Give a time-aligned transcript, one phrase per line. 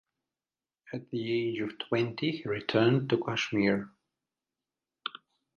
[0.91, 3.91] At the age of twenty, he returned to Kashmir.